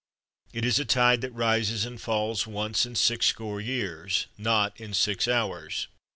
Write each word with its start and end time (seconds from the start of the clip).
It 0.51 0.65
is 0.65 0.79
a 0.79 0.83
tide 0.83 1.21
that 1.21 1.31
rises 1.31 1.85
and 1.85 2.01
falls 2.01 2.47
once 2.47 2.87
in 2.87 2.95
sixscore 2.95 3.61
years, 3.63 4.25
not 4.35 4.73
in 4.81 4.95
six 4.95 5.27
hours. 5.27 5.89